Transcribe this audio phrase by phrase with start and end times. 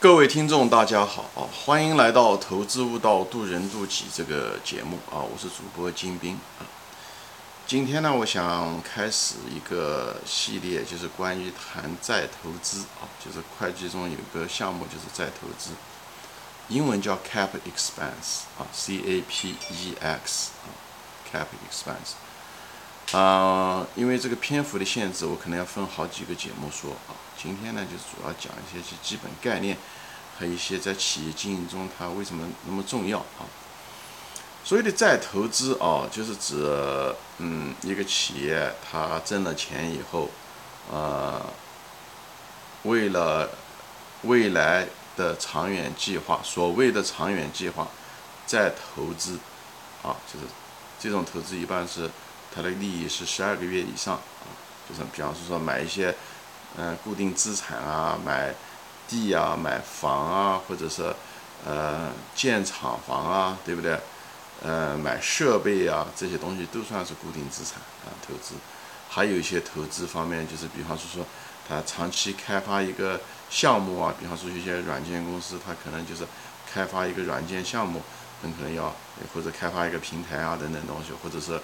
[0.00, 1.42] 各位听众，大家好啊！
[1.52, 5.18] 欢迎来到《投资悟道，渡人渡己》这个节目啊！
[5.18, 6.62] 我是主播金兵啊。
[7.66, 15.70] 今天呢，我想开始一个系列，就是关于谈再投资啊，就是会计中有个项目就是再投资，
[16.68, 20.70] 英文叫 Cap Expense 啊，C A P E X 啊
[21.32, 22.12] ，Cap Expense
[23.12, 23.86] 啊。
[23.94, 27.14] 因为这个篇幅的限制，我可能要分好几个节目说啊。
[27.40, 29.76] 今天呢，就主要讲一些基基本概念，
[30.38, 33.46] 和一些在企业经营中它为什么那么重要啊？
[34.64, 40.28] 所谓的再投资啊，就是指嗯一个企业它挣了钱以后，
[40.90, 41.40] 呃，
[42.82, 43.48] 为了
[44.22, 44.86] 未来
[45.16, 47.88] 的长远计划，所谓的长远计划
[48.46, 49.38] 再投资
[50.02, 50.44] 啊，就是
[51.00, 52.10] 这种投资一般是
[52.58, 54.50] 它的利益是十二个月以上啊，
[54.88, 56.12] 就是比方说买一些。
[56.76, 58.54] 嗯，固定资产啊，买
[59.08, 61.02] 地啊，买房啊，或者是
[61.66, 63.98] 呃建厂房啊，对不对？
[64.62, 68.54] 呃，买设备啊，这些东西都算是固定资产啊，投资。
[69.08, 71.26] 还有一些投资方面，就是比方说说，
[71.66, 76.22] 他长期开发一个项目啊，比方说一些软件公司，他可能就是
[76.70, 78.02] 开发一个软件项目，
[78.42, 78.94] 很可能要
[79.32, 81.58] 或者开发一个平台啊等等东西，或者是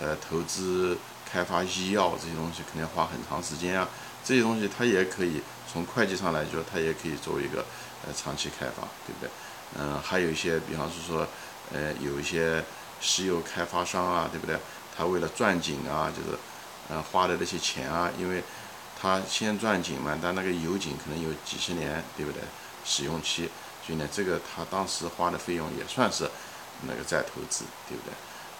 [0.00, 0.96] 呃投资
[1.30, 3.88] 开发医药这些东西，肯定要花很长时间啊。
[4.24, 5.40] 这些东西它也可以
[5.72, 7.64] 从会计上来说，它也可以作为一个
[8.06, 9.30] 呃长期开发，对不对？
[9.78, 11.26] 嗯，还有一些，比方是说，
[11.72, 12.64] 呃，有一些
[13.00, 14.56] 石油开发商啊，对不对？
[14.96, 16.38] 他为了钻井啊，就是
[16.88, 18.42] 嗯花的那些钱啊，因为
[19.00, 22.40] 他先钻井嘛，但那个油井可能有几十年，对不对？
[22.84, 23.50] 使用期，
[23.84, 26.30] 所以呢，这个他当时花的费用也算是
[26.82, 28.12] 那个再投资，对不对？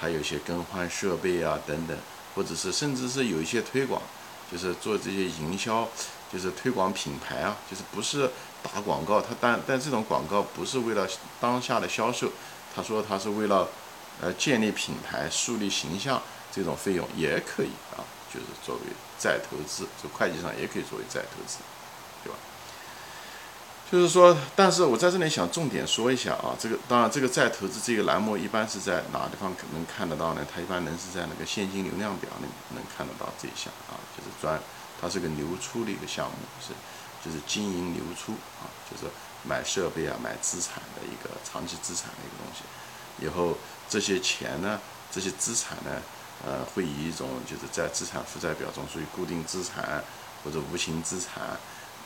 [0.00, 1.96] 还有一些更换设备啊等等，
[2.34, 4.00] 或者是甚至是有一些推广。
[4.50, 5.88] 就是做这些营销，
[6.32, 8.28] 就是推广品牌啊，就是不是
[8.64, 11.08] 打广告，他但但这种广告不是为了
[11.40, 12.32] 当下的销售，
[12.74, 13.68] 他说他是为了
[14.20, 16.20] 呃建立品牌、树立形象，
[16.50, 18.80] 这种费用也可以啊，就是作为
[19.16, 21.58] 再投资，就会计上也可以作为再投资。
[23.90, 30.46] 就是说，但是我在这里想重点说一下啊，这个当然这个再投资这个栏目一般是在哪地方可能看得到呢？
[30.46, 34.56] 它一般能是在那个现金流量表里能看得到这一项啊，就是专，
[35.00, 36.72] 它是个流出的一个项目，是
[37.24, 38.30] 就是经营流出
[38.62, 39.12] 啊，就是
[39.42, 42.62] 买设备啊、买资产的一个长期资产的一个东西。
[43.26, 43.58] 以后
[43.88, 44.80] 这些钱呢，
[45.10, 45.90] 这些资产呢，
[46.46, 50.04] 呃，会以一种就是在资产负债表中属于固定资产
[50.44, 51.58] 或者无形资产。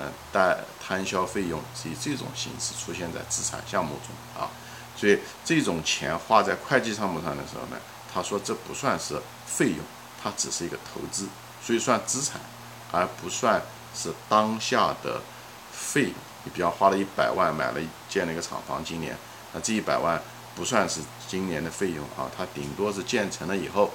[0.00, 4.48] 嗯，带摊销费用是以这种形式出现在资产项目中啊，
[4.96, 7.76] 所以这种钱花在会计项目上的时候呢，
[8.14, 9.80] 他说这不算是费用，
[10.22, 11.26] 它只是一个投资，
[11.60, 12.40] 所以算资产，
[12.92, 13.60] 而不算
[13.92, 15.20] 是当下的
[15.72, 16.12] 费用。
[16.44, 19.18] 你比方花了一百万买了建了一个厂房，今年
[19.52, 20.22] 那这一百万
[20.54, 23.90] 不算是今年的费用啊，它顶多是建成了以后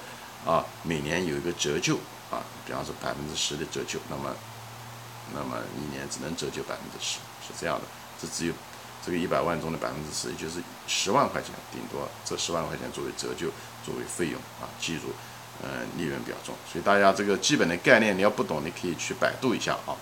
[0.45, 1.95] 啊，每年有一个折旧
[2.29, 4.35] 啊，比方说百分之十的折旧，那么。
[5.33, 7.83] 那么一年只能折旧百分之十，是这样的，
[8.21, 8.53] 这只有
[9.05, 13.47] 这个一百万中的百分之十，也就是十万块钱，顶多这十万块钱作为折旧，
[13.85, 15.11] 作为费用啊，计入
[15.61, 16.55] 呃利润表中。
[16.71, 19.97] 所以大家这个基本的概念你要不懂，你可以去百度一下啊。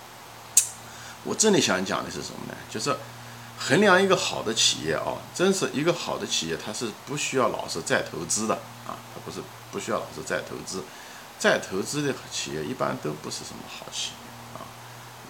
[1.24, 2.56] 我这里想讲的是什么呢？
[2.70, 2.96] 就是
[3.58, 8.56] 衡量一个好的企业啊，真是一个好的企业，它是不需要老是再投资的
[8.88, 9.40] 啊，它不是
[9.72, 10.84] 不需要老是再投资，
[11.38, 14.31] 再投资的企业一般都不是什么好企业。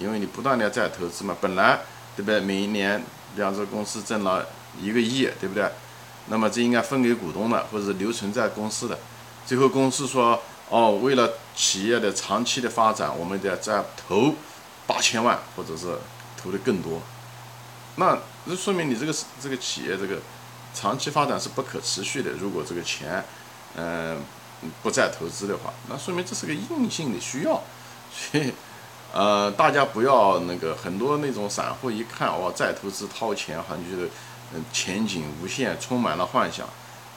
[0.01, 1.79] 因为你不断的在投资嘛，本来
[2.15, 2.39] 对不对？
[2.39, 3.01] 每一年，
[3.35, 4.47] 比方说公司挣了
[4.81, 5.69] 一个亿，对不对？
[6.27, 8.97] 那么这应该分给股东的，或者留存在公司的。
[9.45, 14.33] 最后公司说，哦，为了企业的长期的发展，我们得再投
[14.87, 15.87] 八千万，或者是
[16.35, 17.01] 投的更多。
[17.95, 20.17] 那这说明你这个是这个企业这个
[20.73, 22.31] 长期发展是不可持续的。
[22.31, 23.23] 如果这个钱，
[23.75, 24.17] 嗯，
[24.81, 27.61] 不再投资的话，那说明这是个硬性的需要，
[28.11, 28.51] 所以。
[29.13, 34.09] 呃，大家不要那个很多那种散户一看哇，再投资掏钱，好像觉得
[34.53, 36.65] 嗯前景无限，充满了幻想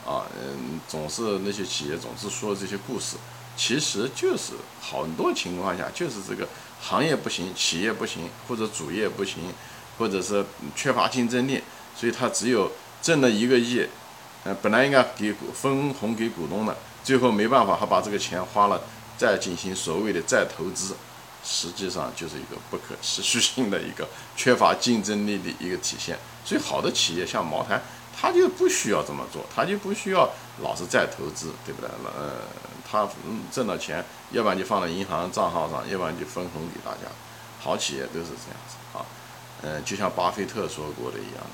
[0.05, 3.17] 啊，嗯，总是那些企业总是说这些故事，
[3.57, 6.49] 其实就是很多情况下就是这个
[6.81, 9.55] 行业不行，企业不行，或者主业不行，
[9.97, 10.45] 或者是
[10.75, 11.63] 缺乏竞争力，
[11.97, 13.87] 所以他只有挣了一个亿，
[14.43, 18.81] 呃，本来应该给股分红给股东的，最后没办法，他把这个钱花了，
[19.17, 20.97] 再进行所谓的再投资。
[21.45, 26.19] 实际上就是一个不可持续性的一个缺乏竞争力的一个体现。
[26.45, 27.81] 所以好的企业像茅台，
[28.19, 30.29] 它就不需要这么做，它就不需要
[30.63, 31.91] 老是再投资，对不对？
[32.17, 32.33] 呃，
[32.91, 33.09] 它
[33.53, 37.11] 挣到钱，要不然就放在银行账号上，要不然就分红给大家。
[37.61, 39.05] 好企业都是这样子啊。
[39.63, 41.47] 嗯，就像巴菲特说过的一样，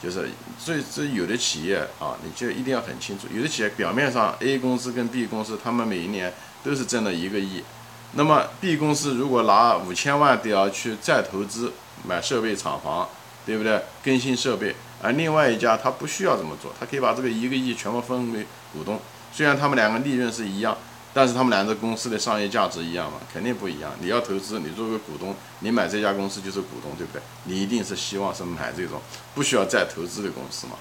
[0.00, 0.30] 就是
[0.64, 7.64] 这这有的企业啊，你就一定要很清楚，有的企业表面上 A 公司跟 B 公司，他们每一年都是挣了一个亿，
[8.12, 11.72] 那么 B 公司如果拿五千万都要去再投资
[12.06, 13.08] 买设备厂房，
[13.46, 13.82] 对不对？
[14.02, 19.00] 更新设备，而另外一家他不需要这么做，他可以把这个一个亿全部分给股东，
[19.32, 20.76] 虽然他们两个利润是一样。
[21.12, 23.18] 但是他们两个公司的商业价值一样吗？
[23.32, 23.90] 肯定不一样。
[23.98, 27.20] 你要投资，你作为股东，你买这家公司就是股东，对不对？
[27.46, 29.00] 你一定是希望是买这种
[29.34, 30.74] 不需要再投资的公司嘛，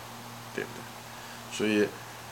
[0.53, 1.57] 对不对？
[1.57, 1.89] 所以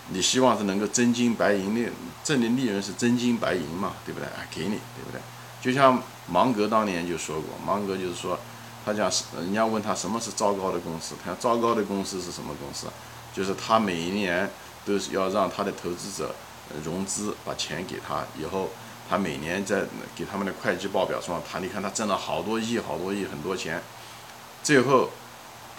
[0.10, 1.90] 你希望是能够真金白银的
[2.28, 4.28] 挣的利润是真金白银嘛，对不对？
[4.28, 5.22] 啊，给你，对不对？
[5.62, 8.38] 就像芒格当年就说过，芒格就是说，
[8.86, 12.88] 他讲是人家问他什么是糟糕的公司，他糟糕的公司是什么公司？
[13.34, 14.52] 就是他每一年
[14.86, 16.36] 都是要让他的投资者。
[16.84, 18.70] 融资把钱给他以后，
[19.10, 23.82] 他每年在给他们的会计报表上，他你看他挣了好多亿、好多亿、很多钱。
[24.62, 25.10] 最后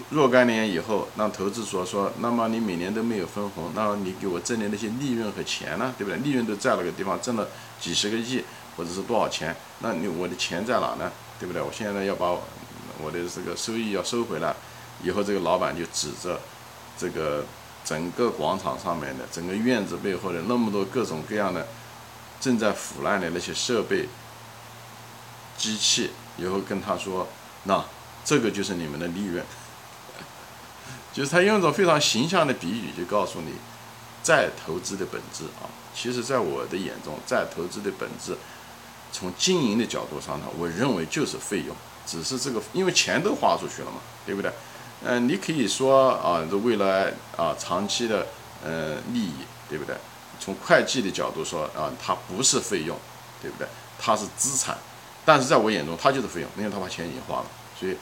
[0.09, 5.93] 若干年以后，让投资说说，那么你每年都没有分红，那么你给我挣的那些利润和钱呢？
[5.97, 6.19] 对不对？
[6.19, 7.47] 利润都在那个地方挣了
[7.79, 8.43] 几十个亿，
[8.75, 9.55] 或者是多少钱？
[9.79, 11.11] 那你我的钱在哪呢？
[11.39, 11.61] 对不对？
[11.61, 12.31] 我现在要把
[13.01, 14.55] 我的这个收益要收回来，
[15.03, 16.39] 以后这个老板就指着
[16.97, 17.45] 这个。
[17.85, 21.65] 整个广场上面的，整个院子背后的那么多各种各样的
[22.39, 24.07] 正在腐烂的那些设备、
[25.57, 27.27] 机器，以后跟他说
[27.63, 27.83] ：“那
[28.23, 29.43] 这个就是你们的利润。”
[31.19, 33.51] 就是他用一种非常形象的比喻，就告诉你
[34.23, 35.67] 再投资的本质啊。
[35.93, 38.37] 其实，在我的眼中，再投资的本质，
[39.11, 41.75] 从经营的角度上呢，我认为就是费用，
[42.05, 44.49] 只是这个因为钱都花出去了嘛，对不对？
[45.03, 48.25] 嗯，你可以说啊，这为了啊长期的
[48.63, 49.33] 呃利益，
[49.67, 49.97] 对不对？
[50.39, 52.97] 从会计的角度说啊，它不是费用，
[53.41, 53.67] 对不对？
[53.99, 54.77] 它是资产，
[55.25, 57.45] 但是在我眼中，它就是费用，因为他把钱已经花了，
[57.77, 57.97] 所以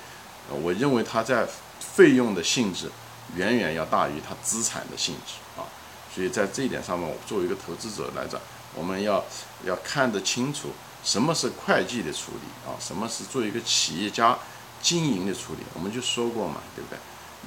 [0.61, 1.47] 我认为它在
[1.79, 2.91] 费用的性质
[3.35, 5.65] 远远要大于它资产的性质啊。
[6.13, 8.39] 所以在这一点上面，我作为一个投资者来讲，
[8.73, 9.23] 我们要
[9.63, 10.69] 要看得清楚
[11.03, 14.37] 什么是会计的处理啊，什么是作为一个企业家。
[14.79, 16.99] 经营的处理，我们就说过嘛，对不对？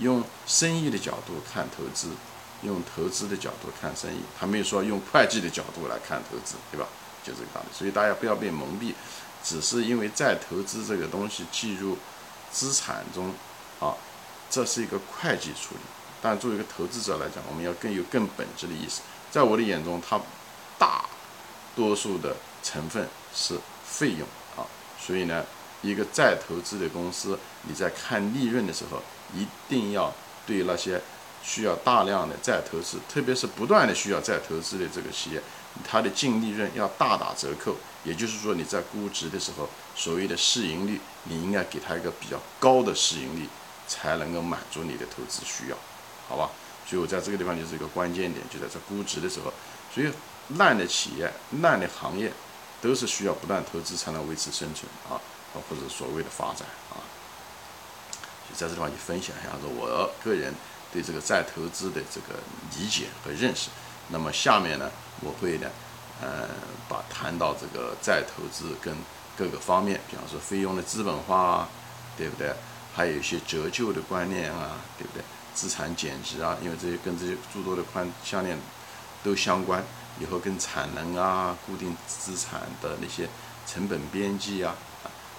[0.02, 2.08] 用生意的角度看投资，
[2.62, 6.88] 用投资的角度看生意，还没有说用会计的角度来看投资，对吧？
[7.22, 7.68] 就这个道理。
[7.72, 8.94] 所以大家不要被蒙蔽，
[9.44, 11.96] 只是因为在投资这个东西计入
[12.50, 13.32] 资产中，
[13.78, 13.94] 啊，
[14.50, 15.80] 这是一个会计处理。
[16.20, 19.00] 但作为一个投资者来讲，我们要更有更本质的意思。
[19.30, 20.20] 在我的眼中，它
[20.78, 21.04] 大
[21.74, 24.66] 多数的成分是费用啊，
[25.00, 25.44] 所以呢。
[25.82, 29.02] 一个再投资的公司，你在看利润的时候，
[29.34, 30.12] 一定要
[30.46, 31.00] 对那些
[31.42, 35.42] 需要大量的再投资，特别是不断的需要再投资的这个企业，
[35.82, 37.74] 它的净利润要大打折扣。
[38.04, 39.66] 也就是说，你在估值的时候，
[39.96, 43.48] 所谓的市盈率，你应该给它一个比较高的市盈率，
[43.90, 45.76] 才能够满足你的投资需要，
[46.28, 46.48] 好吧？
[46.86, 49.52] 所以我在这个地方就是一个关键点，就在这估值的时候。
[49.92, 50.08] 所以
[50.56, 52.32] 烂的企业、烂的行业，
[52.80, 55.18] 都是需要不断投资才能维持生存啊。
[55.68, 57.02] 或者所谓的发展啊，
[58.48, 60.54] 就在这地方你分享一下，说我个人
[60.92, 62.38] 对这个再投资的这个
[62.78, 63.68] 理解和认识。
[64.10, 64.88] 那么下面呢，
[65.20, 65.68] 我会呢，
[66.20, 66.48] 呃，
[66.88, 68.96] 把谈到这个再投资跟
[69.36, 71.68] 各个方面，比方说费用的资本化啊，
[72.16, 72.54] 对不对？
[72.94, 75.22] 还有一些折旧的观念啊，对不对？
[75.54, 78.58] 资产减值啊，因为这些跟这些诸多的宽项链
[79.22, 79.82] 都相关。
[80.20, 83.26] 以后跟产能啊、固定资产的那些
[83.66, 84.74] 成本边际啊。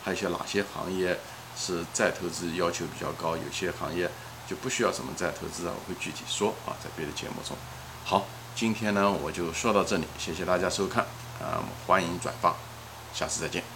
[0.03, 1.19] 还有些哪些行业
[1.55, 3.35] 是再投资要求比较高？
[3.35, 4.09] 有些行业
[4.47, 5.73] 就不需要什么再投资啊？
[5.75, 7.55] 我会具体说啊，在别的节目中。
[8.03, 8.25] 好，
[8.55, 11.05] 今天呢我就说到这里，谢谢大家收看
[11.39, 12.55] 啊，欢迎转发，
[13.13, 13.70] 下次再见。